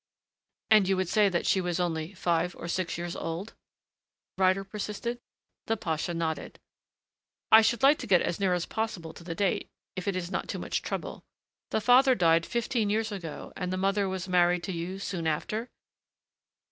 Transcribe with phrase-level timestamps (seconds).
[0.71, 3.53] "And you would say that she was only five or six years old?"
[4.35, 5.19] Ryder persisted.
[5.67, 6.59] The pasha nodded.
[7.51, 10.31] "I should like to get as near as possible to the date if it is
[10.31, 11.23] not too much trouble....
[11.69, 15.27] The father died about fifteen years ago and the mother was married to you soon
[15.27, 15.69] after?"